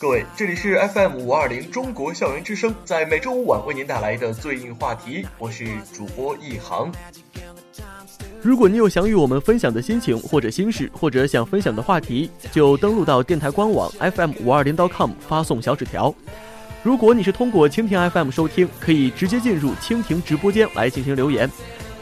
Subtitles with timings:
[0.00, 6.90] 各位，这里是 FM 五二零中国校园之声，在每周五晚为您带来的最硬话题，我是主播一航。
[8.40, 16.12] 如果你有想与我们分享的心情或者心事，或者想分享的话题，就登录到电台官网 FM 五二零 .com 发送小纸条。
[16.82, 21.48] 如果你是通过蜻蜓 FM 收听，可以直接进入蜻蜓直播间来进行留言。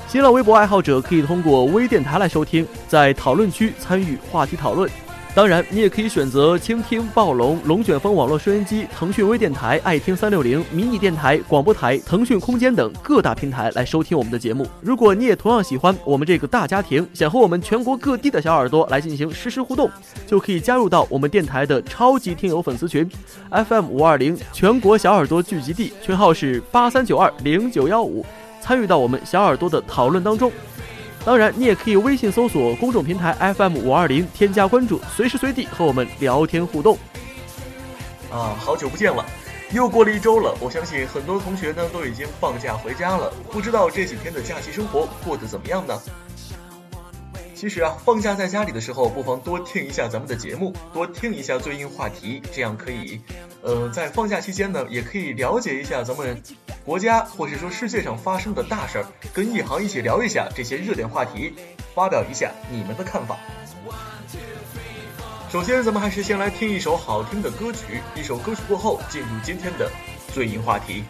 [0.08, 4.90] 新浪微博爱好者可以通过微电台来收听，在讨论区参与话题讨论。
[5.32, 14.66] 当然，你也可以选择倾听、暴龙、龙卷风网络收音机、腾讯微电台、爱听三六零、迷你电台、广播台、腾讯空间等各大平台来收听我们的节目。
[14.82, 19.88] 如果你也同样喜欢我们这个大家庭，想和我们全国各地的小耳朵来进行实时互动，
[20.26, 23.08] 就可以加入到我们电台的超级听友粉丝群
[23.50, 28.26] ，FM 五二零全国小耳朵聚集地，群号是八三九二零九幺五，
[28.60, 30.50] 参与到我们小耳朵的讨论当中。
[31.24, 36.96] 当然，你也可以微信搜索公众平台 FM 五二零，添加关注，随时随地和我们聊天互动。
[38.30, 39.24] 啊，好久不见了，
[39.72, 40.56] 又过了一周了。
[40.60, 46.00] 我相信很多同学呢都已经放假回家了，不知道这几天的假期生活过得怎么样呢？
[47.60, 53.20] 其实啊，放假在家里的时候，不妨多听一下咱们的节目，多听一下最硬话题，这样可以，
[53.60, 56.42] 呃，在放假期间呢，也可以了解一下咱们
[56.86, 61.52] 国家或者说世界上发生的大事儿，跟一行一起聊一下这些热点话题，
[61.94, 63.36] 发表一下你们的看法。
[65.52, 69.92] 首先，咱们还是先来听一首好听的歌曲，一首歌曲过后，进入今天的
[70.32, 71.04] 最硬话题。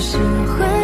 [0.00, 0.83] 是会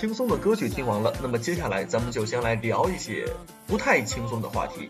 [0.00, 3.28] 轻松的歌曲听完了，那么接下来咱们就先来聊一些
[3.66, 4.88] 不太轻松的话题。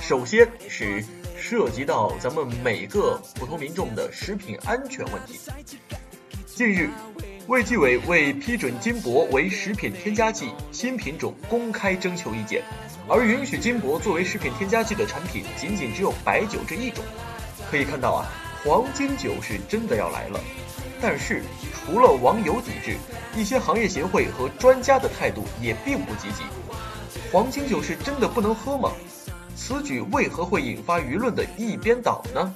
[0.00, 1.04] 首先是
[1.36, 5.38] 涉及到咱们每个普通民众的食品安全问题。
[6.44, 6.90] 近日，
[7.46, 12.64] 卫计委为批准金箔为食品添加剂新品种公开征求意见，
[13.06, 17.04] 而允许金箔作为食品添加剂的产品仅仅只有白酒这一种。
[17.70, 18.26] 可以看到啊，
[18.64, 20.40] 黄金酒是真的要来了。
[21.00, 21.44] 但是，
[21.88, 22.98] 除了网友抵制，
[23.34, 26.42] 一些行业协会和专家的态度也并不积极。
[27.32, 28.92] 黄金酒是真的不能喝吗？
[29.56, 32.54] 此举为何会引发舆论的一边倒呢？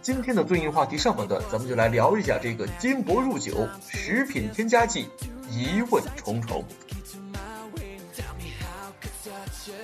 [0.00, 5.10] 今天的最硬话题上半段，咱们就来聊一下这个金箔入酒，食品添加剂
[5.50, 6.64] 疑问重重。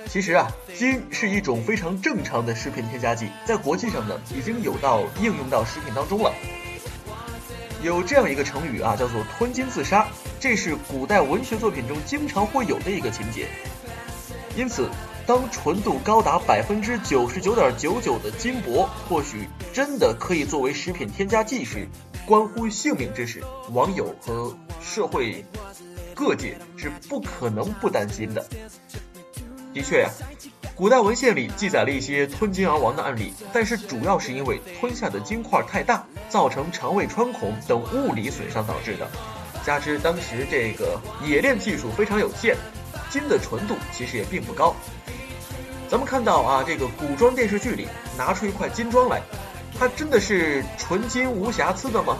[0.07, 6.33] 其实啊，金是一种非常正常的食品添加剂，在国际上呢，已经有到应用到食品当中了。
[7.85, 10.07] 有这样一个成语啊，叫做“吞金自杀”，
[10.41, 13.47] 这是古代文学作品中经常会有的一个情节。
[14.55, 14.89] 因此，
[15.27, 21.87] 当纯度高达百分之九十九点九九的金箔或许真的可以作为食品添加剂时，
[22.25, 25.45] 关乎性命之时，网友和社会
[26.15, 28.43] 各界是不可能不担心的。
[29.75, 30.09] 的确呀。
[30.75, 39.09] 古代文献里记载了一些吞金而亡的案例，但是主要是因为吞下的金块太大，造成肠胃穿孔等物理损伤导致的。
[39.65, 42.57] 加之当时这个冶炼技术非常有限，
[43.09, 44.75] 金的纯度其实也并不高。
[45.87, 47.87] 咱们看到啊，这个古装电视剧里
[48.17, 49.21] 拿出一块金装来，
[49.79, 52.17] 它真的是纯金无瑕疵的吗？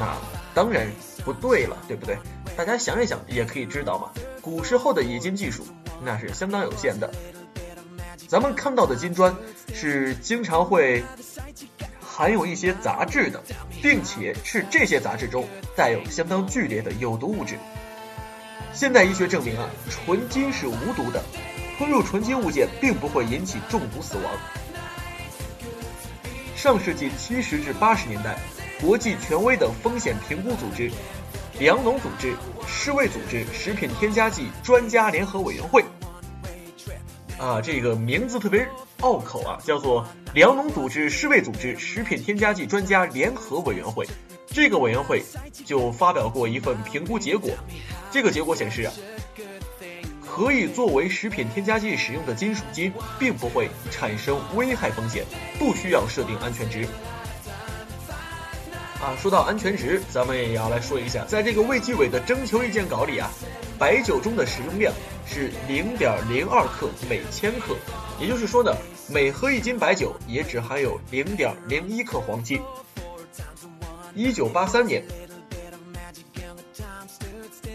[0.00, 0.16] 那
[0.52, 0.88] 当然
[1.24, 2.18] 不对了，对不对？
[2.56, 4.10] 大家想一想也可以知道嘛，
[4.42, 5.64] 古时候的冶金技术
[6.04, 7.08] 那是相当有限的。
[8.28, 9.34] 咱们看到的金砖
[9.72, 11.04] 是经常会
[12.00, 13.42] 含有一些杂质的，
[13.82, 15.46] 并且是这些杂质中
[15.76, 17.58] 带有相当剧烈的有毒物质。
[18.72, 21.22] 现代医学证明啊，纯金是无毒的，
[21.78, 24.24] 吞入纯金物件并不会引起中毒死亡。
[26.56, 28.38] 上世纪七十至八十年代，
[28.80, 30.90] 国际权威的风险评估组织——
[31.60, 32.34] 粮农组织、
[32.66, 35.84] 世卫组织食品添加剂专家联合委员会。
[37.44, 38.66] 啊，这个名字特别
[39.02, 44.06] 拗口啊，叫做粮农组织世卫组织食品添加剂专家联合委员会。
[44.46, 47.50] 这个委员会就发表过一份评估结果，
[48.10, 48.92] 这个结果显示啊，
[50.24, 55.26] 可以作为食品添加剂使用的金属金并不会产生危害风险，
[55.58, 56.88] 不需要设定安全值。
[59.04, 63.30] 啊，说到安全值，咱们也要来说一下，在这个卫计委的征求意见稿里啊。
[63.78, 64.90] 白酒中的使用量
[65.26, 67.76] 是零点零二克每千克，
[68.18, 68.74] 也就是说呢，
[69.10, 72.62] 每喝一斤白酒也只含有零点零一克黄金。
[74.14, 75.04] 一九八三年，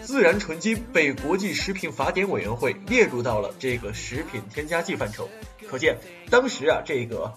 [0.02, 5.28] 自然纯金被国际食品法典委员会列入到了这个食品添加剂范畴，
[5.68, 5.96] 可见
[6.28, 7.32] 当时啊，这个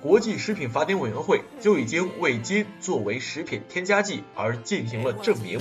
[0.00, 5.58] 国际食品法典委员会就已经为金作为食品添加剂而进行了证明。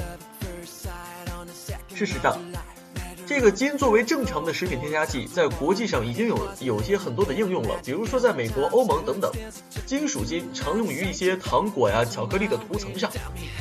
[1.96, 2.38] 事实上，
[3.26, 7.80] 这个金作为正常的食品添加剂，在国际上已经有有些很多的应用了。
[7.84, 9.32] 比如说，在美国、欧盟等等，
[9.88, 13.10] 金属金常用于一些糖果呀、巧克力的涂层上；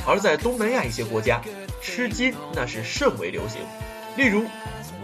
[0.05, 1.41] 而在东南亚一些国家，
[1.81, 3.59] 吃金那是甚为流行。
[4.15, 4.43] 例如，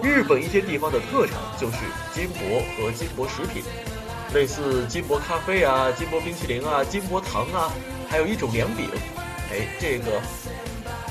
[0.04, 1.78] 日本一些地方的特产就是
[2.14, 3.64] 金箔和金箔食品，
[4.34, 7.72] 类似金箔咖啡啊、金箔冰淇淋啊、金箔糖啊，
[8.10, 8.90] 还有一种凉饼。
[9.52, 10.20] 哎，这个。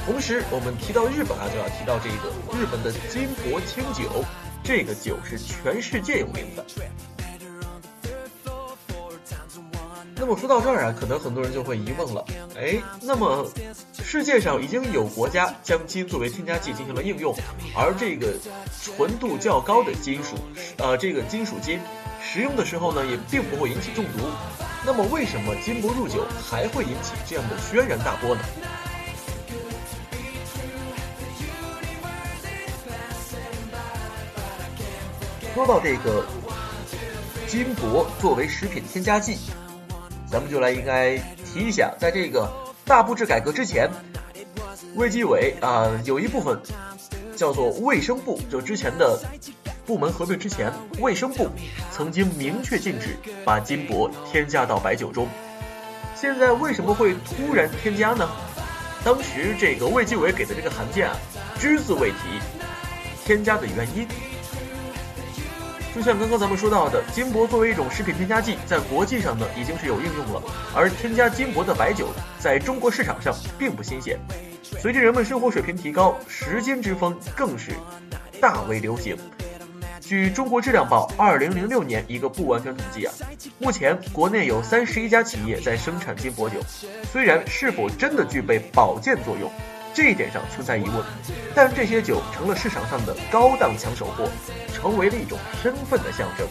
[0.05, 4.25] 同时，我们提到日本啊，就要提到这个日本的金箔清酒，
[4.65, 6.67] 这个酒是全世界有名的。
[10.17, 12.25] 那么说到这儿啊，可能很多人就会疑问了，
[12.57, 13.49] 哎，那么
[14.05, 17.33] 世界上已经有国家将金作为添加剂进行了应用，
[17.77, 18.33] 而这个
[18.83, 20.37] 纯度较高的金属，
[20.79, 21.79] 呃，这个金属金
[22.23, 24.21] 食用的时候呢，也并不会引起中毒。
[24.85, 28.41] 那么为什么金箔入酒还会引起这样的轩然大波呢？
[35.55, 36.25] 说到这个
[37.47, 39.37] 金箔作为食品添加剂，
[40.27, 42.51] 咱们就来应该提一下，在这个
[42.87, 43.91] 大布置改革之前，
[44.95, 46.59] 卫计委啊有一部分
[47.37, 49.21] 叫做卫生部，就之前的
[49.85, 51.49] 部门合并之前，卫生部
[51.91, 55.29] 曾经明确禁止把金箔添加到白酒中。
[56.15, 58.29] 现在为什么会突然添加呢？
[59.05, 61.17] 当时这个卫计委给的这个函件啊，
[61.59, 62.17] 只字未提
[63.25, 64.07] 添加的原因。
[65.95, 70.43] 就像刚刚咱们说到的，金箔作为一种食品添加剂，在国际上呢已经是有应用了。
[70.75, 72.09] 而添加金箔的白酒，
[72.39, 74.19] 在中国市场上并不新鲜。
[74.63, 77.73] 随着人们生活水平提高，时间之风更是
[78.41, 79.17] 大为流行。
[80.03, 83.15] 据中国质量报二零零六年一个不完全统计啊，
[83.59, 86.61] 目前国内有三十一家企业在生产金箔酒，
[87.11, 89.51] 虽然是否真的具备保健作用，
[89.95, 90.97] 这一点上存在疑问，
[91.55, 94.29] 但这些酒成了市场上的高档抢手货，
[94.75, 96.47] 成为了一种身份的象征。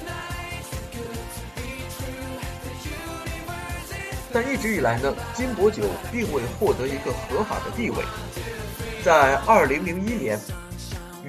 [4.34, 7.98] 但一直以来呢，金箔酒并未获得一个合法的地位。
[9.04, 10.40] 在二零零一年，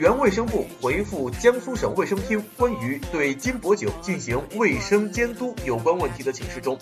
[0.03, 6.77] 原卫生部回复江苏省卫生厅关于对金箔酒进行卫生监督有关问题的请示中，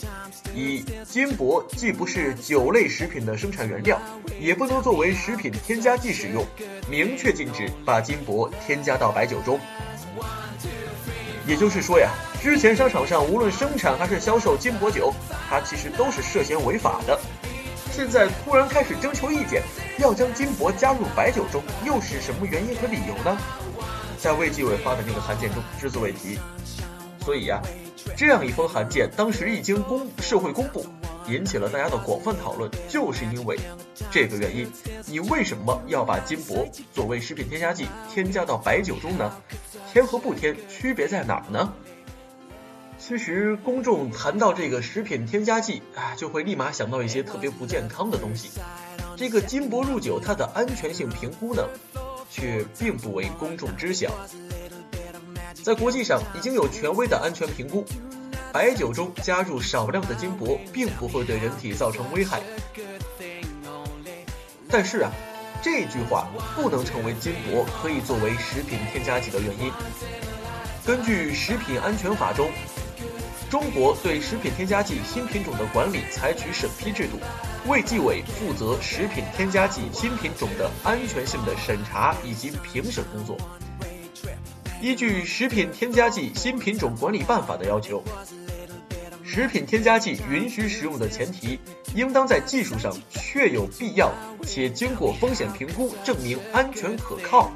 [0.55, 4.01] 以金箔既不是酒类食品的生产原料，
[4.41, 6.43] 也不能作为食品添加剂使用，
[6.91, 9.61] 明确禁止把金箔添加到白酒中。
[11.47, 12.09] 也就是说呀。
[12.41, 15.13] 之前商场上无论生产还是销售金箔酒，
[15.47, 17.21] 它其实都是涉嫌违法的。
[18.01, 19.63] 现在突然开始征求意见，
[19.99, 23.37] 要将金箔加入白酒中，又是什么原因和理由呢？
[24.17, 26.39] 在卫计委发的那个函件中只字未提。
[27.23, 27.61] 所以呀，
[28.17, 30.87] 这样一封函件当时一经公社会公布，
[31.29, 33.61] 引起了大家的广泛讨论，就是因为
[34.11, 34.73] 这个原因。
[35.05, 39.31] 你为什么要把金箔作为食品添加剂添加到白酒中呢？
[39.93, 41.71] 添和不添区别在哪儿呢？
[43.11, 48.51] 其实，公众谈到这个食品添加剂啊，就会立马想到一些特别不健康的东西。
[49.17, 51.61] 这个金箔入酒，它的安全性评估呢，
[52.31, 54.13] 却并不为公众知晓。
[55.55, 57.85] 在国际上已经有权威的安全评估，
[58.53, 62.41] 白酒中加入少量的金箔，并不会对人体造成危害。
[64.69, 65.11] 但是啊，
[65.61, 69.73] 这句话不能成为金箔可以作为食品添加剂的原因。
[70.87, 72.49] 根据《食品安全法》中。
[73.51, 77.19] 中国对食品添加剂新品种的管理采取审批制度，
[77.69, 83.37] 卫计委负责食品添加剂新品种的安全性的审查以及评审工作。
[84.81, 88.01] 依据《食品添加剂新品种管理办法》的要求，
[89.25, 91.59] 食品添加剂允许使用的前提，
[91.97, 94.13] 应当在技术上确有必要，
[94.47, 97.53] 且经过风险评估证明安全可靠。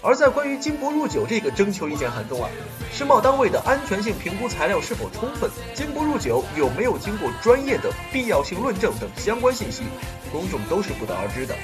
[0.00, 2.48] 而在关于金箔入酒这个征求意见函中啊，
[2.92, 9.82] 申报单位的安全性评估材料是否充分，金箔入酒有没有经过专业的必要性论证等相关信息，
[10.30, 11.54] 公众都是不得而知的。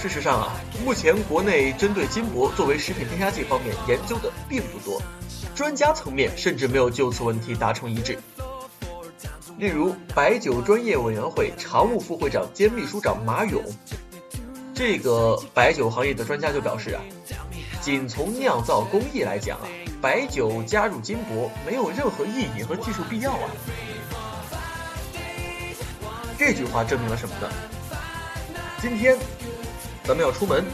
[0.00, 5.02] 事实上啊，目前国内针对金箔作为食品添加剂方面研究的并不多，
[5.54, 8.18] 专家层面甚至没有就此问题达成一致。
[9.58, 13.62] 例如，白酒专业委员会常务副会长兼秘书长马勇。
[14.78, 17.02] 这个白酒行业的专家就表示啊，
[17.80, 19.66] 仅从酿造工艺来讲啊，
[20.00, 23.50] 白酒加入金箔没有任何意义和技术必要啊。
[26.38, 27.48] 这句话证明了什么呢？
[28.80, 29.18] 今天
[30.04, 30.64] 咱们要出门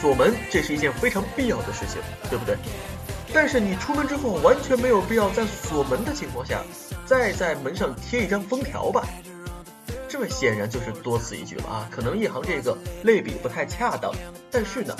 [0.00, 2.00] 锁门，这是一件非常必要的事情，
[2.30, 2.56] 对不对？
[3.34, 6.62] 但是你出门之后完全没有必要在锁门的情况下，
[7.04, 9.06] 再在门上贴一张封条吧。
[10.12, 11.88] 这显然就是多此一举了啊！
[11.90, 14.12] 可能一行这个类比不太恰当，
[14.50, 14.94] 但是呢，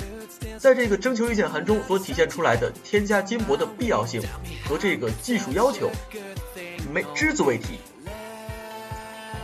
[0.57, 4.19] 在这个征求意见函中所体现出来的添加金箔的必要性
[4.67, 5.87] 和这个技术要求，
[6.91, 7.77] 没只字未提。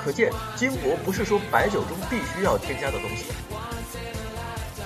[0.03, 3.25] 可见金箔不是说白酒中必须要添加的东西。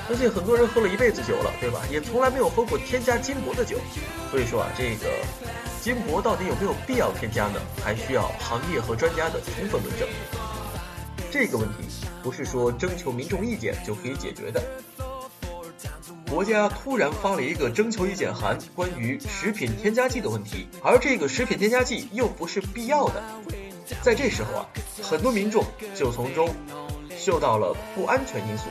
[0.10, 1.80] 相信很多人喝了一辈子酒了，对吧？
[1.90, 3.78] 也从来没有喝过添加金箔的酒。
[4.30, 5.10] 所以说啊，这个
[5.82, 7.62] 金箔到底有没有必要添加呢？
[7.82, 10.06] 还需要行业和专家的充分论证。
[11.34, 11.86] 这个问题
[12.22, 14.62] 不是说征求民众意见就可以解决的。
[16.30, 23.24] 国家突然发了一个征求意见函，关于食品添加剂的问题，而这个食品添加剂又不是必要的，
[24.04, 24.70] 在这时候啊，
[25.02, 26.54] 很多民众就从中
[27.18, 28.66] 嗅到了不安全因素。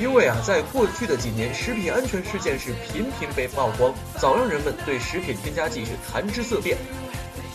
[0.00, 6.78] 因为啊，在过去的几年，食品安全事件是频频被曝光，早让人们对食品添加剂是谈之色变。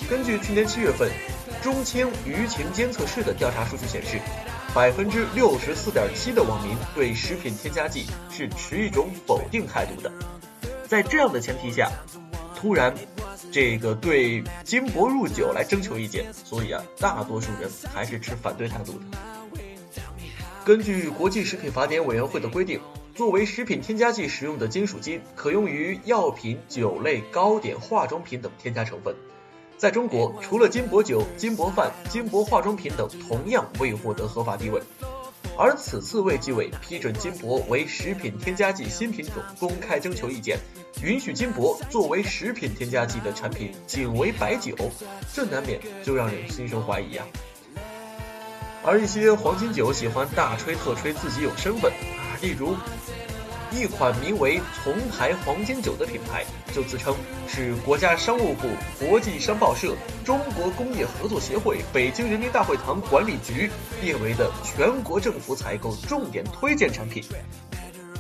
[0.08, 1.10] 根据去年七月份。
[1.62, 4.20] 中青舆情监测室的调查数据显示，
[4.74, 10.12] 百分之六十四点七的网民对食品添加剂是持一种否定态度的。
[10.88, 11.92] 在这样的前提下，
[12.56, 12.92] 突然
[13.52, 19.00] 这个对金箔入酒来征求意见，所以啊，大多数人还是持反对态度的。
[20.66, 22.82] 根据国际食品法典委员会的规定，
[23.14, 29.16] 作为食品添加剂使用的金属金，可用于药品、酒类、糕点、化妆品等添加成分。
[29.82, 34.80] 在中国，除了金箔酒、金箔饭、金箔化妆品等同样未获得合法地位，
[35.58, 40.60] 而此次卫计委批准金箔为食品添加剂新品种公开征求意见，
[41.04, 44.76] 允许金箔作为食品添加剂的产品仅为白酒，
[45.34, 47.26] 这难免就让人心生怀疑啊。
[48.84, 52.76] 而一些黄金酒喜欢大吹特吹自己有身份啊，例如
[53.72, 57.16] 一款名为“铜牌黄金酒”的品牌，就自称
[57.48, 58.68] 是国家商务部、
[59.00, 67.24] 国际商报社、中国工业合作协会、北京人民大会堂管理局列为的全国政府采购重点推荐产品，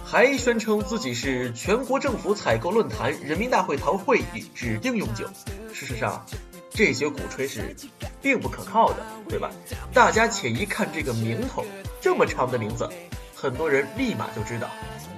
[0.06, 5.28] 还宣称自己是全国政府采购论坛、人民大会堂会议指定用酒。
[5.74, 6.26] 事实上，
[6.70, 7.76] 这些鼓吹是
[8.22, 9.52] 并不可靠的，对吧？
[9.94, 11.66] 大家且一看这个名头，
[12.00, 12.88] 这么长的名字，
[13.36, 14.70] 很多人立马就知道，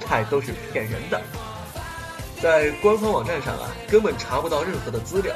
[0.08, 1.22] 这都是骗人的。
[2.42, 5.34] 在官方网站上啊，根本查不到任何的资料。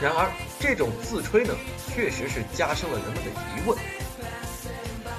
[0.00, 1.54] 然而，这种自吹呢，
[1.92, 3.76] 确实是加深了人们的疑问。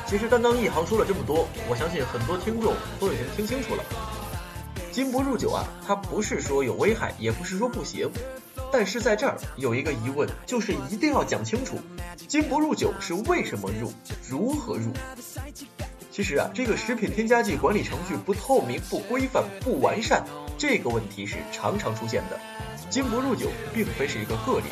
[0.08, 3.84] 其实，刚刚一航说了这么多，我相信很多听众都已经听清楚了。
[4.91, 8.10] 金不入酒啊，它不是说有危害，也不是说不行。
[8.72, 11.79] 但是在这儿有一个疑问，就是一定要讲清楚，
[12.27, 13.93] 金不入酒是为什么入，
[14.27, 14.91] 如何入？
[16.12, 20.25] 其实啊，这个食品添加剂管理程序不透明、不规范、不完善，
[20.58, 22.38] 这个问题是常常出现的。
[22.89, 24.65] 金不入酒并非是一个个例。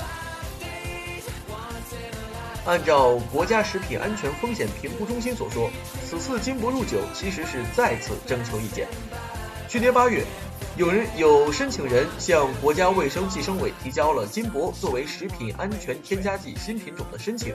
[2.65, 5.69] 按照国家食品安全风险评估中心所说，
[6.05, 8.87] 此次金不入酒其实是再次征求意见。
[9.68, 10.25] 去年八月。
[10.77, 17.53] 有人有申请人向国家卫生计生委提交了金箔作为食品安全添加剂新品种的申请，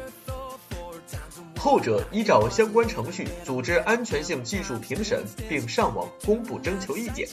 [1.64, 7.26] 后者依照相关程序组织安全性技术评审，并上网公布征求意见。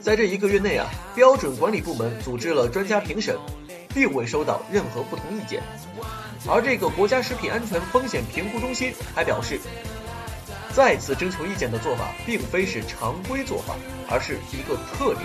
[0.00, 3.36] 在这一个月内啊，标准管理部门组织了专家评审，
[3.92, 5.60] 并未收到任何不同意见。
[6.48, 9.58] 而这个国家食品安全风险评估中心还表示。
[10.72, 13.74] 再次征求意见的做法，并非是常规做法，
[14.08, 15.18] 而是一个特例。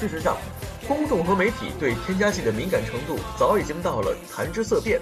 [0.00, 0.36] 事实上，
[0.86, 5.00] 公众和媒体对添加剂的敏感程度早已经到了谈之色变，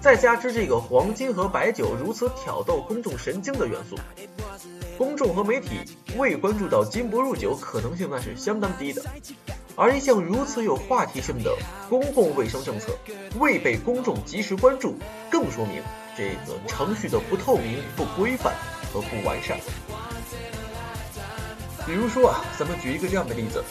[0.00, 3.96] 再加之这个黄金和白酒如此挑逗公众神经的元素，
[4.98, 5.80] 公众和媒体
[6.16, 9.02] 未关注到金不入酒可能性那是相当低的。
[9.76, 11.52] 而一项如此有话题性的
[11.88, 12.96] 公共卫生政策
[13.40, 14.96] 未被公众及时关注，
[15.30, 15.82] 更说明。
[16.16, 18.54] 这个程序的不透明、不规范
[18.92, 19.58] 和不完善。
[21.84, 23.64] 比如说啊，咱们举一个这样的例子：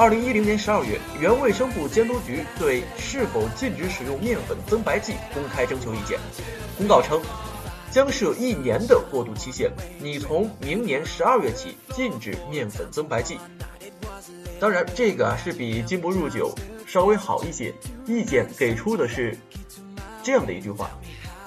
[0.00, 6.18] 二零一零年十二月，原卫生部监督局对是否禁止使用面粉增白剂公开征求意见。
[6.78, 7.20] 公告称，
[7.90, 13.36] 将设一年的过渡期限，拟从明年十二月起禁止面粉增白剂。
[14.58, 16.54] 当然，这个啊是比金不入酒
[16.86, 17.74] 稍微好一些。
[18.06, 19.36] 意见给出的是
[20.22, 20.90] 这样的一句话。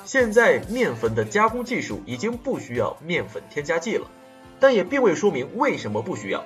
[0.06, 4.06] 现在面粉的加工技术已经不需要面粉添加剂了，
[4.60, 6.46] 但也并未说明为什么不需要。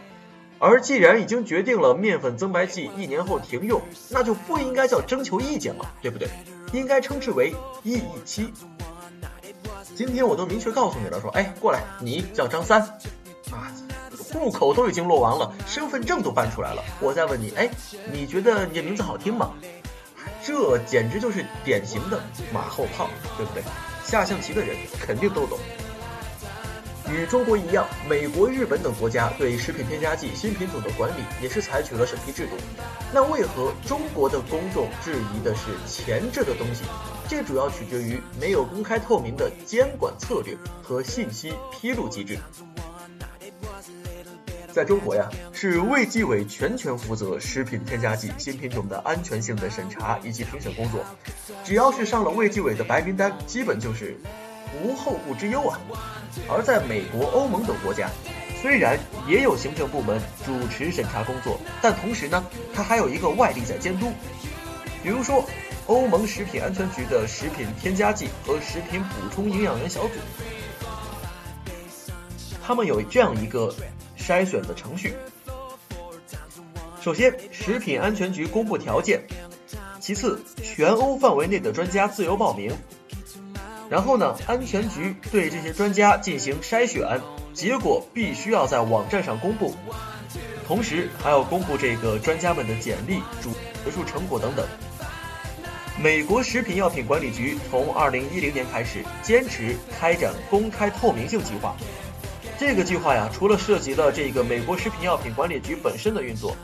[0.60, 6.28] 而既然已经决定了面粉增白剂一年后停用，那就不应该叫征求意见了，对不对？
[6.74, 8.54] 应该称之为异议期。
[9.96, 12.82] 今天我都明确告诉你了，说，哎，过来，你叫张三，
[13.52, 13.72] 啊，
[14.32, 17.70] 户口都已经落完了，身份证都办出来了，我再问你，哎，
[18.12, 19.52] 你觉得你的名字好听吗？
[20.44, 22.22] 这简直就是典型的
[22.54, 23.64] 马后炮，对不对？
[24.04, 25.58] 下象棋的人肯定都懂。
[27.10, 32.56] 与中国一样，美国、日本等国家对食品添加剂新品种的管理也是采取了审批制度。
[33.14, 36.84] 那为何中国的公众质疑的是前置的东西？
[37.30, 42.38] 这主要取决于没有公开透明的监管策略和信息披露机制。
[44.72, 51.04] 在中国呀，是卫计委全权负责食品添加剂新品种的安全性的审查以及评审工作。
[51.64, 54.16] 只要是上了卫计委的白名单，基本就是
[54.82, 55.80] 无后顾之忧啊。
[56.50, 58.10] 而在美国、欧盟等国家，
[58.62, 64.12] 虽然也有行政部门主持审查工作，但同时呢，它还有一个外力在监督。
[65.04, 65.44] 比如说，
[65.88, 70.14] 欧盟食品安全局的食品添加剂和食品补充营养元小组，
[72.66, 73.74] 他们有这样一个。
[74.20, 75.16] 筛选的程序，
[77.00, 79.22] 首先，食品安全局公布条件；
[80.02, 82.74] 其次，全欧范围内的专家自由报名；
[83.90, 87.22] 然后呢，安全局对这些专家进行筛选，
[87.54, 89.74] 结果必须要在网站上公布，
[90.68, 93.52] 同时还要公布这个专家们的简历、主
[93.86, 94.66] 学术成果等等。
[96.00, 101.76] 美国食品药品管理局从二零一零年开始，坚持开展公开透明性计划。
[102.60, 106.56] 这个计划呀，除了涉及了这个美国食品药品管理局本身的运作，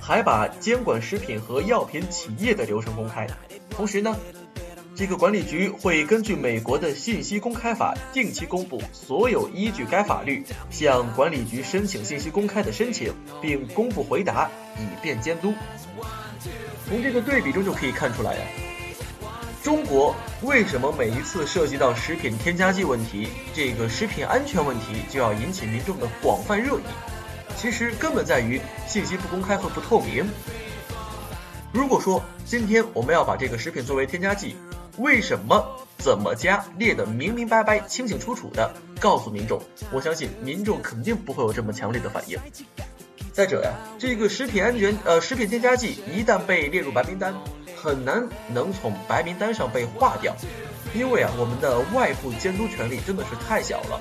[0.00, 3.26] 还把监管食品和药品企业的流程公开。
[3.68, 4.16] 同时呢，
[5.00, 13.10] 这个管理局会根据美国的信息公开法，定期公布所有依据该法律向管理局申请信息公开的申请，
[13.40, 15.54] 并公布回答，以便监督。
[16.86, 18.40] 从这个对比中就可以看出来呀。
[19.62, 26.82] 中国为什么每一次涉及到食品添加剂问题，这个食品安全问题就要引起民众的广泛热议？
[27.56, 30.28] 其实根本在于信息不公开和不透明。
[31.72, 34.56] 如果说今天我们要把这个食品作为添加剂，
[34.98, 35.64] 为什么、
[35.98, 39.60] 怎么加列得明明白白、清清楚楚的告诉民众，
[39.92, 42.38] 我相信民众肯定不会有这么强烈的反应。
[43.32, 47.34] 再者呀，这个食品安全呃食品添加剂一旦被列入白名单。
[47.82, 50.36] 很难能从白名单上被划掉，
[50.94, 53.98] 因为啊，我们的外部监督权力真的是太小了。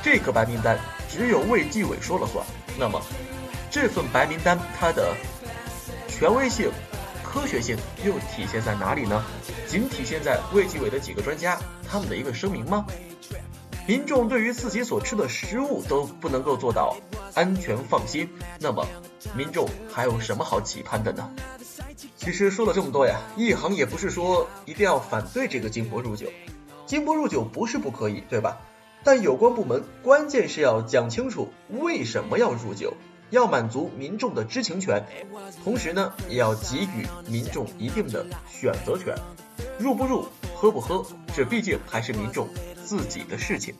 [0.00, 0.78] 这个白名单
[1.10, 2.46] 只有卫计委说了算。
[2.78, 3.02] 那么，
[3.68, 5.12] 这份白名单它的
[6.06, 6.70] 权威性、
[7.36, 9.22] 科学性又体现在哪里呢？
[9.68, 12.86] 仅体现在卫计委的几个专家他们的一个声明吗？
[13.86, 16.96] 民众对于自己所吃的食物都不能够做到
[17.34, 18.26] 安全放心，
[18.58, 18.86] 那么
[19.36, 21.30] 民众还有什么好期盼的呢？
[22.16, 26.28] 其实说了这么多呀，一行也不是说一定要反对这个金箔入酒，
[26.86, 28.56] 金箔入酒不是不可以，对吧？
[29.04, 32.94] 但有关部门关键是要讲清楚为什么要入酒，
[33.30, 35.04] 要满足民众的知情权，
[35.64, 39.14] 同时呢，也要给予民众一定的选择权。
[39.78, 42.48] 入不入，喝不喝，这毕竟还是民众
[42.84, 43.74] 自己的事情。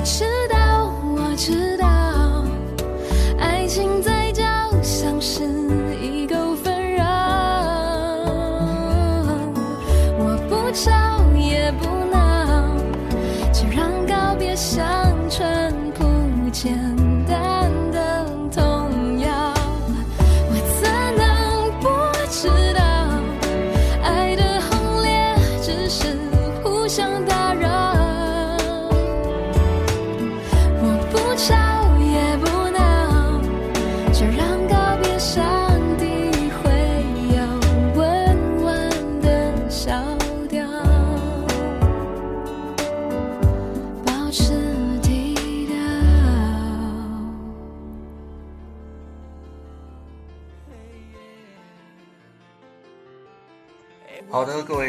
[0.00, 0.39] 我知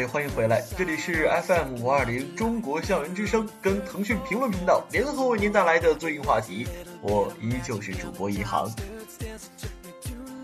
[0.02, 6.66] 位欢迎回来，这里是 FM 五二零中国校园之声跟腾讯评论频道联合为您带来的最硬话题，
[7.00, 8.68] 我依旧是主播一航。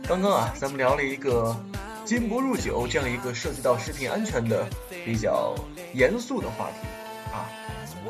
[0.06, 1.56] 刚刚啊，咱们聊了一个
[2.04, 4.64] 金不入酒这样一个涉及到食品安全的
[5.04, 5.56] 比较
[5.92, 6.86] 严肃的话题
[7.32, 7.50] 啊。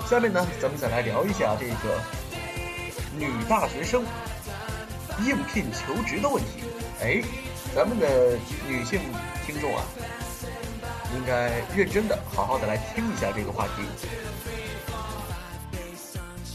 [0.07, 1.99] 下面呢，咱们再来聊一下这个
[3.17, 4.05] 女大学生
[5.25, 6.65] 应聘求职的问题。
[7.01, 7.23] 哎，
[7.75, 9.01] 咱们的女性
[9.47, 9.83] 听众啊，
[11.15, 13.83] 应该认真的、好好的来听一下这个话题。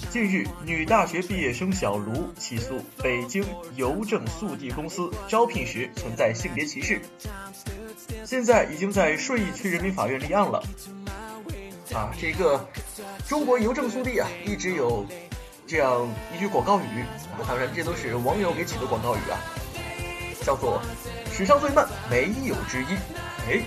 [0.09, 3.43] 近日，女大学毕业生小卢起诉北京
[3.75, 7.01] 邮政速递公司招聘时存在性别歧视，
[8.23, 10.61] 现在已经在顺义区人民法院立案了。
[11.93, 12.63] 啊，这个
[13.27, 15.03] 中国邮政速递啊，一直有
[15.65, 17.01] 这样一句广告语
[17.35, 19.37] 啊，当然这都是网友给起的广告语啊，
[20.43, 20.79] 叫做
[21.33, 22.95] “史上最慢，没有之一”。
[23.49, 23.63] 哎，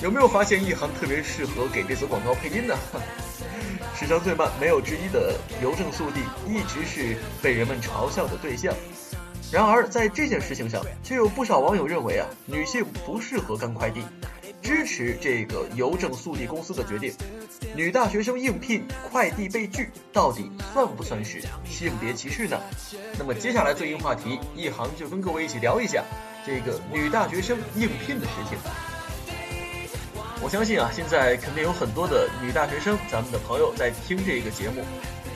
[0.00, 2.76] 有没有发现一行特别适合给这则广告配音呢？
[3.96, 8.72] 史上最慢没有之一的邮政速递一直是被人们嘲笑的对象。
[9.50, 14.04] 然而，在这件事情上，却有不少网友认为啊，女性不适合干快递，
[14.62, 17.12] 支持这个邮政速递公司的决定。
[17.74, 22.60] 女大学生应聘快递被拒，到底算不算是性别歧视呢？
[23.18, 26.04] 那么接下来最硬话题，一行就跟各位一起聊一下
[26.46, 28.56] 这个女大学生应聘的事情。
[30.40, 34.84] 我相信啊，现在肯定有很多的女大学生，咱们的朋友在听这个节目，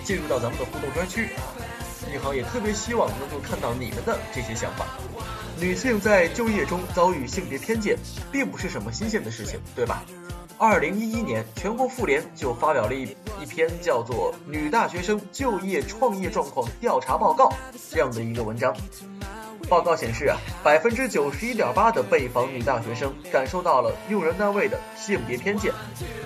[0.05, 1.43] 进入到咱们的互动专区啊。
[2.13, 4.87] 一行也特别希望能够看到你们的这些想法。
[5.59, 7.97] 女性在就业中遭遇性别偏见，
[8.31, 10.05] 并不是什么新鲜的事情，对吧？
[10.57, 17.49] 二零一一年，全国妇联就发表了一一篇叫做《女大学生就业创业状况调查报告》
[17.91, 18.75] 这样的一个文章。
[19.69, 25.73] 报告显示啊，百分之九十一点八的被访女大学生感受到了用人单位的性别偏见，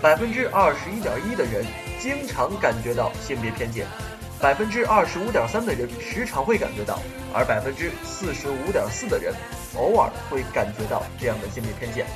[0.03, 1.64] 百分之二十一点一的人
[2.01, 3.87] 经常感觉到性别偏见，
[4.40, 6.99] 百分之二十五点三的人时常会感觉到，
[7.33, 9.33] 而百分之四十五点四的人
[9.77, 12.07] 偶尔会感觉到这样的性别偏见。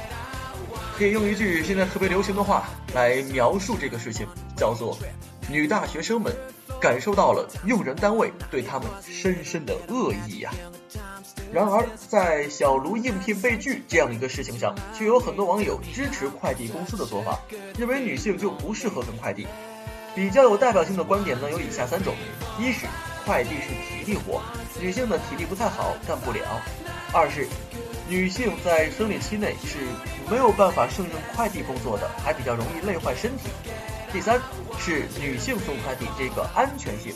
[0.97, 4.99] 可以用一句现在特别流行的话来描述这个事情，叫做
[5.49, 6.31] “女大学生们
[6.79, 10.51] 感受到了用人单位对他们深深的恶意呀、
[11.53, 17.41] 然而，在小卢应聘被拒这样一个事情上，却有很多网友支持快递公司的做法，
[17.77, 19.49] 认为女性就不适合跟快递。
[20.15, 22.15] 比较有代表性的观点呢，有以下三种：
[22.57, 22.87] 一是
[23.25, 24.41] 快递是体力活，
[24.81, 26.41] 女性的体力不太好，干不了；
[27.13, 27.49] 二是
[28.09, 29.79] 女性在生理期内是
[30.31, 33.51] 没有办法胜任快递工作的，还比较容易累坏身体；
[34.13, 34.41] 第三
[34.79, 37.13] 是女性送快递这个安全性。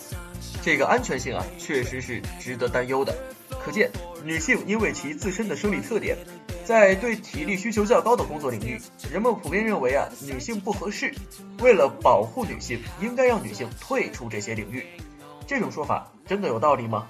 [0.60, 3.14] 这个安全性啊，确实是值得担忧的。
[3.48, 3.90] 可见，
[4.24, 6.16] 女性因为其自身的生理特点，
[6.64, 8.80] 在对体力需求较高的工作领域，
[9.10, 11.14] 人们普遍认为啊，女性不合适。
[11.60, 14.84] 为了保护女性，应该让女性退出这些领域。
[15.46, 17.06] 这种说法真的有道理吗？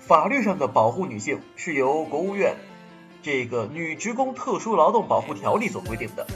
[0.00, 2.56] 法律上的保护女性是由国务院
[3.22, 6.26] 这个《女职工特殊劳动保护条例》所规定的。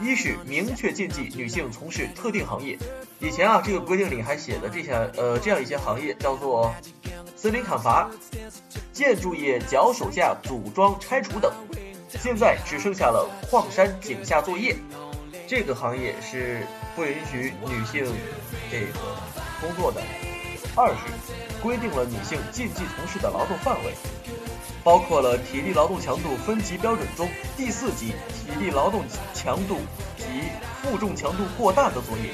[0.00, 2.78] 一是明确禁忌女性从事特定行业。
[3.20, 6.74] 以前啊，这个规定里还写的这些呃这样一些行业叫做
[7.36, 8.10] 森林砍伐、
[8.92, 11.52] 建筑业脚手架组装拆除等。
[12.08, 14.76] 现在只剩下了矿山井下作业
[15.46, 18.06] 这个行业是不允许女性
[18.70, 18.98] 这个
[19.60, 20.00] 工作的。
[20.76, 23.94] 二是规定了女性禁忌从事的劳动范围，
[24.84, 29.78] 包括了体力劳动强度分级标准中第四级体力劳动强度
[30.18, 30.24] 及
[30.82, 32.30] 负重强度过大的作业，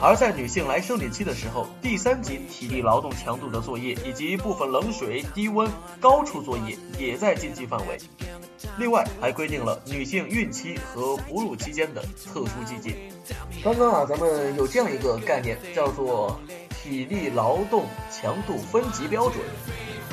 [0.00, 7.96] 而在女性来生理期的时候，第三级体力劳动强度的作业以及部分冷水、低温、高处作业也在禁忌范围。
[8.78, 12.96] 另外还规定了女性孕期和哺乳期间的特殊禁忌。
[13.62, 16.40] 刚刚啊，咱们有这样一个概念，叫做。
[16.82, 19.36] 体力劳动强度分级标准，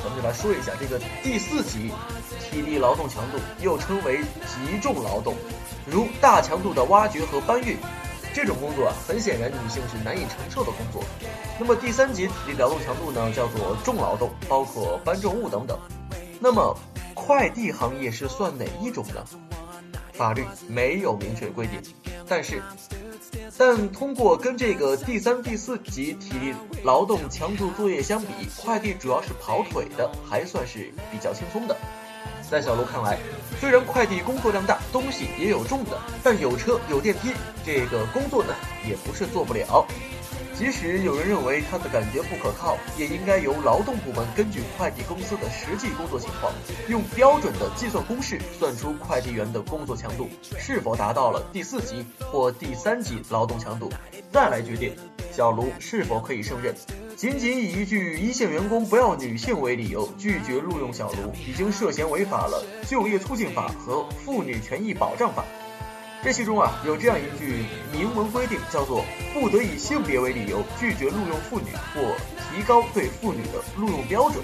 [0.04, 1.92] 咱们就来说一下这个第四级
[2.40, 5.36] 体力劳动强度，又称为极重劳动，
[5.86, 7.78] 如大强度的挖掘和搬运
[8.34, 11.04] 这种工作啊，很显然女性是难以承受的工作。
[11.60, 15.78] 那么第三级体力劳动强度呢，叫做重劳动，包括搬重物等等。
[16.40, 16.78] 那么
[17.14, 19.26] 快递行业是算哪一种呢？
[20.20, 21.82] 法律没有明确规定，
[22.28, 22.62] 但是。
[23.58, 26.54] 但通过跟这个第三、第四级体力
[26.84, 28.28] 劳动强度作业相比，
[28.62, 31.78] 快递主要是跑腿的，还算是比较轻松的。
[32.50, 33.18] 在小卢看来，
[33.62, 37.32] 虽然快递工作量大，东西也有重的，但有车有电梯，
[37.66, 38.54] 这个工作呢
[38.86, 39.86] 也不是做不了。
[40.60, 46.52] 即使有人认为他的感觉不可靠，也应该由劳动部门根据快递公司的实际工作情况，
[46.90, 53.90] 用标准的计算公式算出快递员的工作强度是否达到了第四级或第三级劳动强度，
[54.34, 54.94] 再来决定
[55.32, 56.76] 小卢是否可以胜任。
[57.16, 65.42] 仅仅以一句“一线员工不要女性”为理由拒绝录用小卢，已经涉嫌违反了《就业促进法》和《妇女权益保障法》。
[66.22, 67.64] 这其中啊，有这样一句
[67.94, 72.14] 明文规定，叫做不得以性别为理由拒绝录用妇女或
[72.52, 74.44] 提高对妇女的录用标准。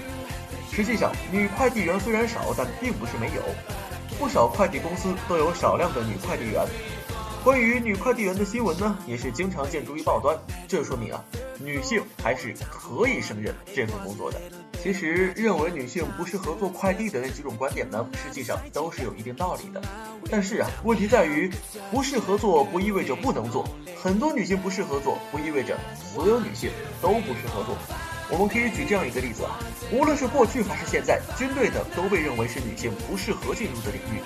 [0.72, 3.42] 实际上，女快递员虽然少，但并不是没有，
[4.18, 6.64] 不少快递公司都有少量的女快递员。
[7.44, 10.36] 关于女快递员的新闻呢，也是经常见诸于报端。
[10.66, 11.22] 这说明啊，
[11.58, 14.40] 女性还是可以胜任这份工作的。
[14.82, 19.82] 其实，认为女性不适合做快递的那几种观点呢，实际上都是有一定道理的。
[20.30, 21.50] 但是啊，问题在于，
[21.90, 23.68] 不适合做不意味着不能做。
[24.00, 27.76] 很多女性不适合做，不意味着所有女性都不适合做。
[28.30, 29.58] 我们可以举这样一个例子啊，
[29.92, 34.20] 无论是过去还是现在，军队呢都被认为是女性不适合进入的领域。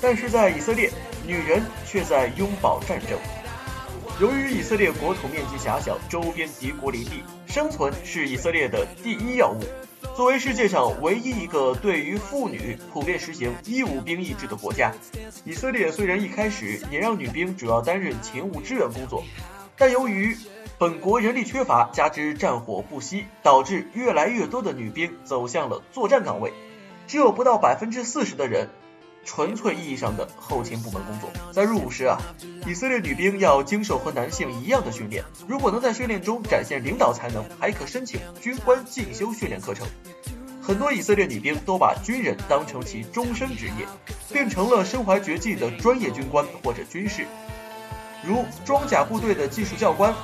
[0.00, 0.90] 但是在以色列。
[1.26, 3.18] 女人却在拥抱战争。
[4.18, 9.60] 由于以色列国土面积狭小，周边敌国林立，生存是以色列的第一要务。
[10.16, 14.90] 作为世界上唯一一个对于妇女普遍实行义务兵役制的国家，
[15.44, 19.22] 以色列虽然一开始也让女兵主要担任勤务支援工作，
[19.76, 20.34] 但由于
[20.78, 26.54] 本国人力缺乏，加之战火不息，导致越来越多的女兵走向了作战岗位，
[27.06, 28.70] 只有不到百分之四十的人。
[29.26, 32.16] 纯粹意义上的后勤部门工作，在入伍时啊，
[32.64, 35.24] 以色列女兵要经受和男性一样的训练。
[35.46, 39.84] 如果能在训练中展现领导才能，还可申请军官进修训练课程。
[40.62, 43.86] 很多以色列女兵都把军人当成其终身职业，
[44.32, 47.26] 变成了身怀绝技的专业军官或者军士，
[48.24, 50.14] 如装甲部队的技术教官、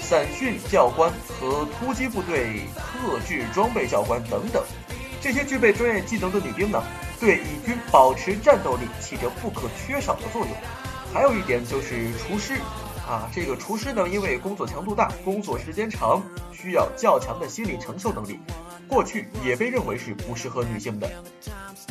[0.00, 1.10] 散训教官
[1.40, 4.62] 和突击部队特制装备教官等等。
[5.20, 6.82] 这些具备专业技能的女兵呢？
[7.20, 10.50] 对以军保持战斗力起着不可缺少的作用。
[11.12, 12.54] 还有一点就是厨师，
[13.06, 18.38] 啊，这个厨师呢，因为工作强度大、工作时间长，需要较强的心理承受能力，
[18.86, 21.10] 过去也被认为是不适合女性的。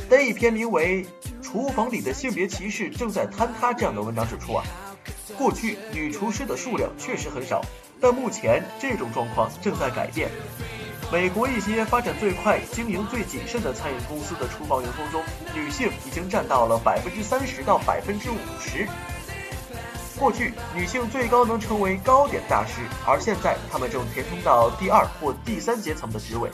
[0.09, 1.03] 但一篇名为
[1.41, 4.63] 《厨房里的性别歧视正在坍塌》这样的文章指出啊，
[5.37, 7.61] 过去女厨师的数量确实很少，
[7.99, 10.29] 但目前这种状况正在改变。
[11.09, 18.85] 美国一些发展最快、经营最谨慎的餐饮公司的厨房员工中，女性已经占到了百分之三十到百分之五十。
[20.19, 26.51] 过去，女性最高能成为糕点大师，而现在她们正填充到第二或第三阶层的职位。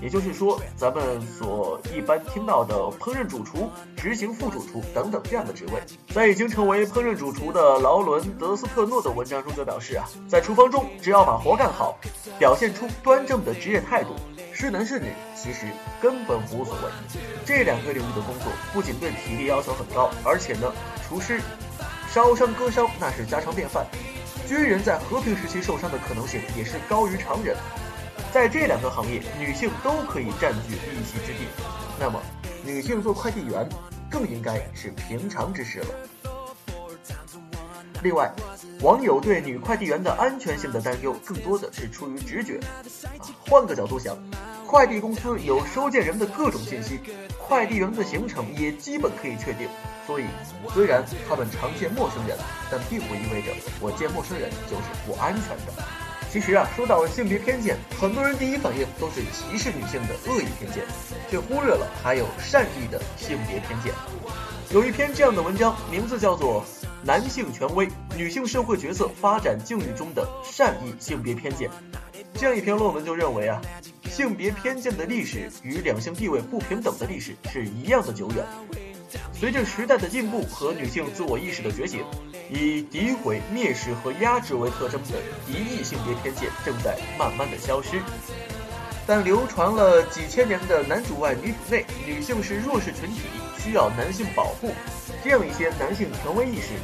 [0.00, 5.80] 也就是说，咱们所一般听到的烹饪主厨、执行副主厨等等这样的职位。
[6.12, 11.98] 在已经成为烹饪主厨的劳伦·德斯特诺的文章中就表示啊，在厨房中，只要把活干好，
[12.38, 14.10] 表现出端正的职业态度，
[14.52, 15.66] 是男是女其实
[16.00, 17.20] 根本无所谓。
[17.44, 20.72] 这两个领域的工作不仅对体力要求很高，而且呢，
[21.08, 21.40] 厨师
[22.10, 23.86] 烧伤割伤那是家常便饭。
[24.46, 27.56] 军人在和平时期受伤的可能性也是高于常人。
[28.36, 31.48] 在这两个行业，女性都可以占据一席之地，
[31.98, 32.20] 那么
[32.62, 33.66] 女性做快递员
[34.10, 35.86] 更应该是平常之事了。
[38.02, 38.30] 另外，
[38.82, 42.60] 网友对女快递员的安全性的担忧更多的是出于直觉。
[43.18, 44.14] 啊，换个角度想，
[44.66, 47.00] 快递公司有收件人的各种信息，
[47.38, 49.66] 快递员的行程也基本可以确定，
[50.06, 50.26] 所以
[50.74, 52.36] 虽然他们常见陌生人，
[52.70, 56.05] 但并不意味着我见陌生人就是不安全的。
[56.36, 60.84] 其实啊，说到性别偏见，很多人第一反应都是歧视女性的恶意偏见，
[61.30, 63.90] 却忽略了还有善意的性别偏见。
[64.70, 66.62] 有一篇这样的文章，名字叫做
[67.02, 71.70] 《男性权威：女性社会角色发展境遇中的善意性别偏见》。
[72.34, 73.58] 这样一篇论文就认为啊，
[74.04, 78.44] 性别偏见的历史与两性地位不平等的历史是一样的久远。
[79.32, 82.04] 随着时代的进步和女性自我意识的觉醒，
[82.50, 88.02] 以诋毁、蔑视和压制为特征的敌意性别偏见正在慢慢的消失。
[89.06, 93.20] 但流传了几千年的“男主外女主内”、女性是弱势群体，
[93.58, 94.74] 需要男性保护，
[95.22, 96.74] 这样一些男性权威意识，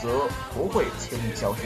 [0.00, 1.62] 则不会轻易消失。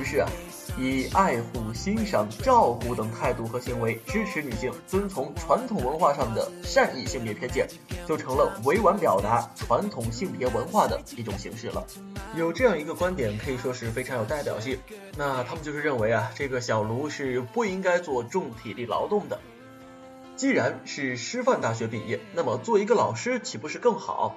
[0.00, 0.28] 于是啊。
[0.76, 7.68] 以爱护、欣赏、照顾等态度和行为支持女性遵从传统文化上的善意性别偏见，
[8.06, 11.86] 就成了委婉表达传统性别文化的一种形式了。
[12.34, 14.78] 有这样一个观点，可以说是非常有代表性。
[15.16, 19.38] 那他们就是认为啊，这个小卢是不应该做重体力劳动的。
[20.34, 24.36] 既然是师范大学毕业，那么做一个老师岂不是更好？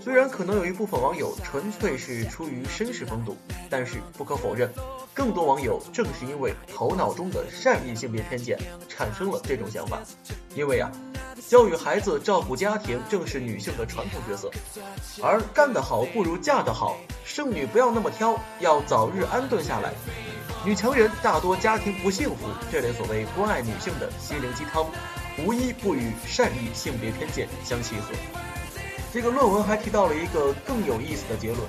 [0.00, 3.36] 虽然可能有一部分网友纯粹是出于绅士风度，
[3.70, 4.68] 但是不可否认，
[5.14, 10.00] 更多网友正是因为头脑中的善意性别偏见，产生了这种想法。
[10.54, 10.90] 因为啊，
[11.48, 14.50] 教育孩子、照顾家庭正是女性的传统角色，
[15.22, 19.92] 而干得好不如嫁得好，剩女不要那么挑，要早日安顿下来。
[20.64, 24.86] 女强人大多家庭不幸福，这类所谓关爱女性的心灵鸡汤，
[25.44, 28.12] 无一不与善意性别偏见相契合。
[29.12, 31.60] 这个论文还提到了一个更有意思的结论，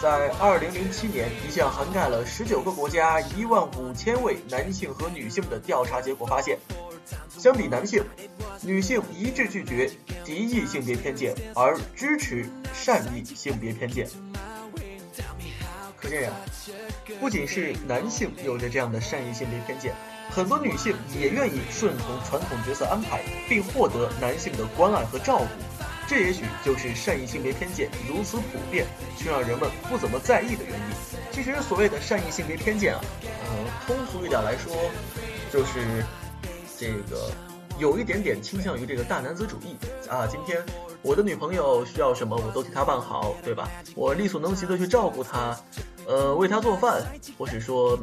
[0.00, 6.58] 在2007年一项涵盖了19个国家1万五千位男性和女性的调查结果发现，
[7.36, 8.02] 相比男性，
[8.62, 9.90] 女性一致拒绝
[10.24, 14.08] 敌意性别偏见，而支持善意性别偏见。
[16.00, 16.30] 可见呀，
[17.20, 19.94] 不仅是男性有着这样的善意性别偏见，
[20.30, 25.46] 很多女性也愿意顺从传统角色安排，并获得男性的关爱和照顾。
[26.06, 28.86] 这也许就是善意性别偏见如此普遍，
[29.16, 30.84] 却让人们不怎么在意的原因。
[31.32, 34.72] 其实所谓的善意性别偏见啊，呃，通俗一点来说，
[35.50, 36.04] 就是
[36.78, 37.30] 这个
[37.78, 39.76] 有一点点倾向于这个大男子主义
[40.08, 40.26] 啊。
[40.26, 40.62] 今天
[41.02, 43.68] 我的女朋友需要什么，我都替她办好，对吧？
[43.96, 45.58] 我力所能及的去照顾她，
[46.06, 47.02] 呃，为她做饭，
[47.38, 47.98] 或是说，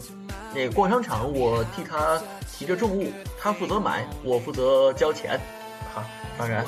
[0.54, 2.22] 那逛商场我替她
[2.52, 5.40] 提着重物，她负责买，我负责交钱。
[5.94, 6.04] 哈，
[6.38, 6.66] 当然。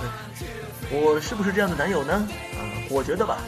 [0.92, 2.14] 我是不是这样的男友呢？
[2.14, 3.40] 啊，我觉得吧，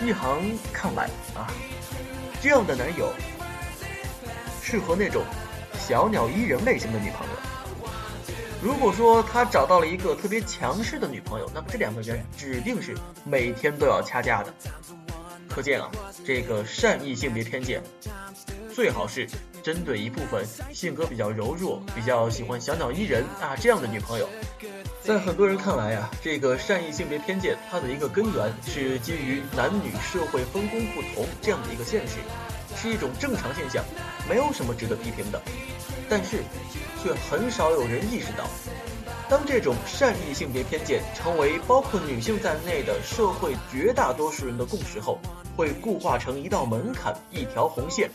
[0.00, 1.04] 一行看来
[1.34, 1.46] 啊，
[2.40, 3.12] 这样的男友
[4.60, 5.22] 适合那种
[5.78, 7.34] 小鸟依人类型的女朋友。
[8.60, 14.54] 如果说他找到了一个特别强势的女朋友，那么这两个人指定是每天都要掐架的。
[15.48, 15.90] 可见啊，
[16.24, 17.82] 这个善意性别偏见，
[18.74, 19.28] 最好是
[19.62, 24.28] 针对一部分性格比较柔弱、比较喜欢小鸟依人啊这样的女朋友。
[25.04, 32.18] 在很多人看来啊，这个善意性别偏见，它的一个根源是基于男女社会分工不同这样的一个现实，
[32.76, 33.84] 是一种正常现象，
[34.28, 35.42] 没有什么值得批评的。
[36.08, 36.44] 但是，
[37.02, 38.44] 却很少有人意识到，
[39.28, 45.18] 当这种善意性别偏见成为包括女性在内的社会绝大多数人的共识后，
[45.56, 48.08] 会固化成一道门槛，一条红线。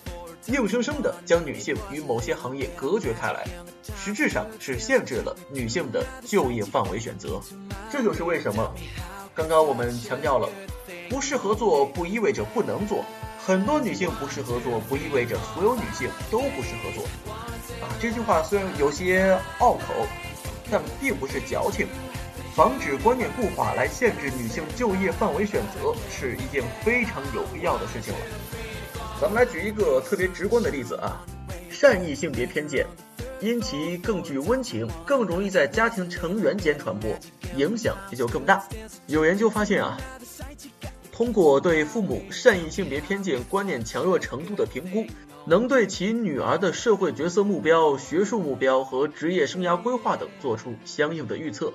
[0.45, 3.45] 硬生生地将女性与某些行业隔绝开来，
[3.97, 7.41] 实质上是限制了女性的就业范围选择。
[7.91, 8.73] 这就是为什么
[9.35, 10.47] 刚刚我们强调了，
[11.09, 13.03] 不适合做不意味着不能做，
[13.45, 17.03] 很多女性不适合做不意味着所有女性都不适合做。
[17.81, 20.07] 啊，这句话虽然有些拗口，
[20.71, 21.88] 但并不是矫情。
[22.55, 28.19] 防止观念固化来限制女性就业范围选择，是一件非常有必要的事情了。
[29.20, 31.26] 咱们来举一个特别直观的例子啊，
[31.72, 32.86] 善意性别偏见，
[33.41, 37.09] 因其更具温情，更容易在家庭成员间传播，
[37.55, 38.63] 影响也就更大。
[39.07, 39.97] 有研究发现啊，
[41.11, 45.03] 通过对父母善意性别偏见观念强弱程度的评估，
[45.45, 51.74] 能对其女儿的社会角色目标、学术目标和职业生涯规划等做出相应的预测。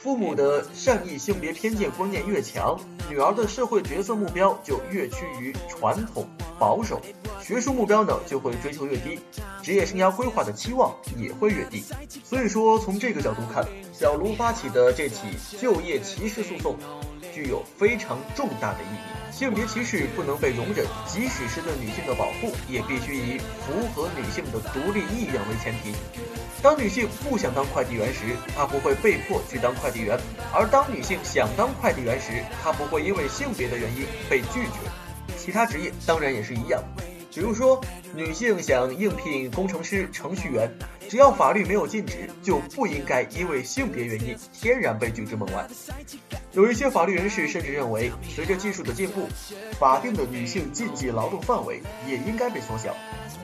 [0.00, 2.78] 父母的善意性别偏见观念越强，
[3.10, 6.24] 女儿的社会角色目标就越趋于传统
[6.56, 7.00] 保守，
[7.42, 9.18] 学术目标呢就会追求越低，
[9.60, 11.82] 职业生涯规划的期望也会越低。
[12.22, 16.76] 所以说，从这个角度看，小卢发起的这起就业歧视诉讼，
[17.38, 19.30] 具有非常重大的意义。
[19.30, 25.94] 性别歧视不能被容忍，即使是对女性的保护，也必须以符合女性的独立意愿为前提。
[26.60, 30.18] 当女性不想当快递员时，她不会被迫去当快递员；
[30.52, 35.36] 而当女性想当快递员时，她不会因为性别的原因被拒绝。
[35.36, 36.82] 其他职业当然也是一样，
[37.38, 37.80] 比如说
[38.16, 40.68] 女性想应聘工程师、程序员，
[41.08, 45.64] 只要法律没有禁止，就不应该因为性别原因天然被拒之门外。
[46.50, 49.28] 有一些法律人士甚至认为，随着技术的进步，
[49.78, 52.92] 法定的女性禁忌劳动范围也应该被缩小。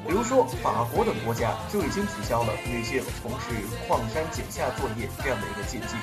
[0.05, 3.47] 比如说，法国等国家就已经取消了女性从事
[3.86, 5.95] 矿山井下作业这样的一个禁忌。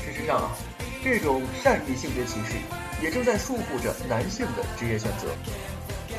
[0.00, 0.52] 事实上啊，
[1.02, 2.54] 这种善意性别歧视
[3.02, 5.26] 也正在束缚着男性的职业选择。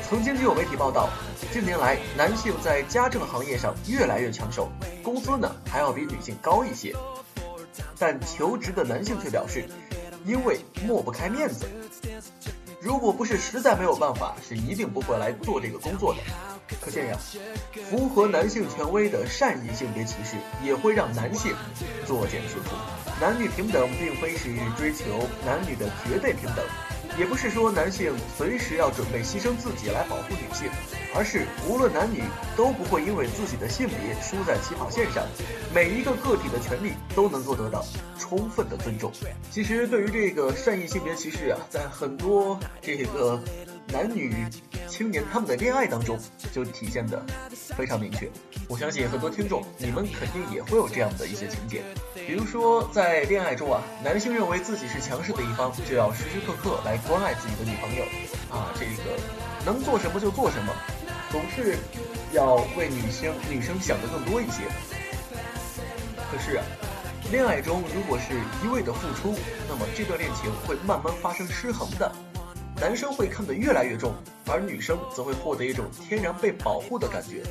[0.08, 1.08] 曾经就有媒体报道，
[1.50, 4.68] 近年来男性在家政行业上越来越抢手，
[5.02, 6.94] 工资呢还要比女性高一些。
[7.98, 9.64] 但求职的男性却表示，
[10.24, 11.66] 因为抹不开面子，
[12.80, 16.20] 如果不是实在没有办法，是一定不会来做这个工作的。
[16.80, 17.18] 可见呀，
[17.90, 21.52] 符合男性权威的善意性别歧视也会让男性
[22.06, 22.74] 作茧自缚。
[23.20, 26.64] 男女平等并非是追求男女的绝对平等，
[27.18, 30.68] 也不是说男性随时要准备牺牲自己来保护女性，
[31.14, 32.22] 而是无论男女
[32.56, 35.24] 都不会因为自己的性别输在起跑线上，
[35.74, 37.84] 每一个个体的权利都能够得到
[38.18, 39.12] 充分的尊重。
[39.50, 43.40] 其实，对于这个善意性别歧视啊，在很多这个。
[43.92, 44.34] 男女
[44.88, 46.18] 青年他们的恋爱当中
[46.52, 47.22] 就体现的
[47.76, 48.30] 非常明确。
[48.68, 51.82] 我相信很多听众，你们肯定也会有这样的一些情节。
[52.14, 58.04] 比如说，在恋爱中啊，男性认为自己是强势的一方，就要时时刻刻来关爱自己的女朋友，
[58.50, 59.18] 啊，这个
[59.66, 60.72] 能做什么就做什么，
[61.30, 61.76] 总是
[62.32, 64.62] 要为女性女生想的更多一些。
[66.30, 66.64] 可是，啊
[67.32, 69.34] 恋爱中如果是一味的付出，
[69.66, 72.12] 那么这段恋情会慢慢发生失衡的。
[72.80, 74.12] 男生会看得越来越重，
[74.46, 77.42] 而女生则会获得一种天然被保护的感觉，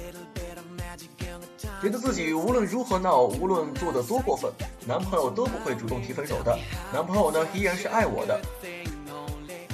[1.82, 4.52] 觉得自己无论如何闹，无论做得多过分，
[4.86, 6.58] 男朋友都不会主动提分手的。
[6.94, 8.40] 男朋友呢，依然是爱我的。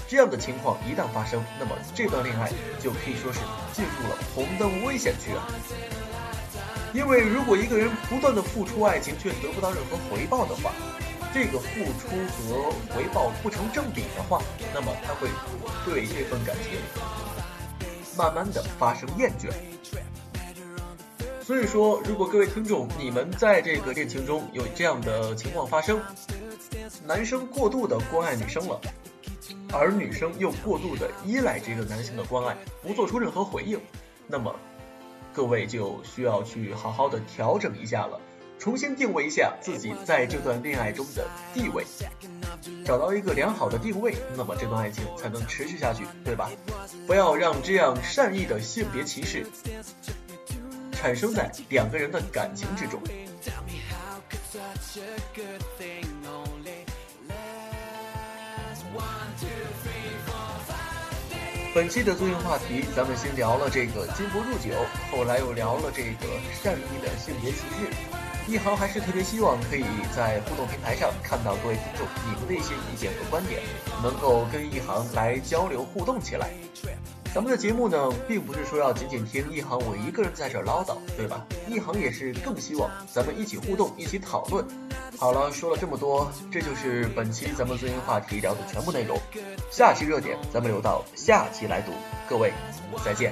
[0.07, 3.39] 这样的情况一旦发生，那么这段恋爱就可以说是
[3.73, 5.45] 进入了红灯危险区啊！
[6.93, 10.71] 因为如果一个人不断的付出爱情，却得不到任何回报的话，
[11.33, 14.41] 这个付出和回报不成正比的话，
[14.73, 15.29] 那么他会
[15.85, 16.79] 对这份感情
[18.17, 19.49] 慢慢的发生厌倦。
[21.41, 25.99] 所以说，如果各位听众你们在这个恋情中有这样的情况发生，
[27.05, 28.79] 男生过度的关爱女生了，
[29.71, 33.79] 而女生又过度的依赖这个男性的关爱，不做出任何回应，
[34.27, 34.55] 那么
[35.33, 38.19] 各位就需要去好好的调整一下了。
[38.59, 41.85] 重新定位一下自己在这段恋爱中的地位，
[42.85, 46.51] 找到一个良好的定位，那么这段爱情才能持续下去，对吧？
[47.07, 49.47] 不要让这样善意的性别歧视
[50.91, 53.01] 产生在两个人的感情之中。
[61.73, 64.73] 本期的作用话题，咱们先聊了这个金不入酒，
[65.11, 66.27] 后来又聊了这个
[66.61, 68.18] 善意的性别歧视。
[68.49, 69.85] 一航还是特别希望可以
[70.15, 73.61] 在互动平台上看到各位听众你们的一些意见和观点，
[74.01, 76.49] 能够跟一航来交流互动起来。
[77.31, 81.45] 咱们的节目呢，并不是说要仅仅听一航我一个人在这唠叨，对吧？
[81.67, 84.65] 一航也是更希望咱们一起互动，一起讨论。
[85.15, 89.15] 好了，说了这么多，这就是本期咱们最新话题聊的全部内容。
[89.69, 91.91] 下期热点咱们留到下期来读，
[92.27, 92.51] 各位
[93.05, 93.31] 再见。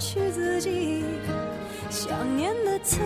[0.00, 1.04] 去自己。
[1.90, 3.00] 想念的刺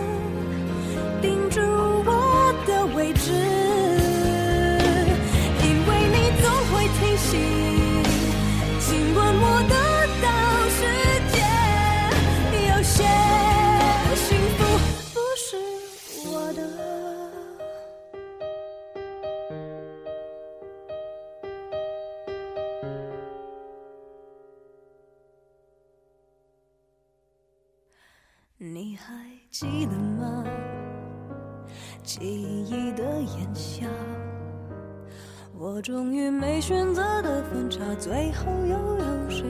[35.85, 39.45] 终于没选择的分岔，最后又有谁？